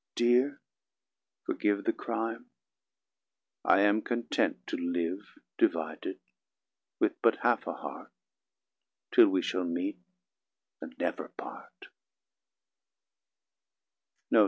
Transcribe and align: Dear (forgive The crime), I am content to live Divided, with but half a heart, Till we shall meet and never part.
Dear 0.15 0.59
(forgive 1.45 1.83
The 1.83 1.93
crime), 1.93 2.47
I 3.63 3.81
am 3.81 4.01
content 4.01 4.57
to 4.65 4.75
live 4.75 5.19
Divided, 5.59 6.17
with 6.99 7.21
but 7.21 7.35
half 7.43 7.67
a 7.67 7.73
heart, 7.73 8.09
Till 9.13 9.29
we 9.29 9.43
shall 9.43 9.63
meet 9.63 9.99
and 10.81 10.95
never 10.97 11.27
part. 11.27 11.89